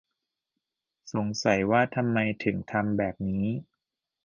[1.13, 3.45] สงสัยว่าทำไมถึงทำแบบนี้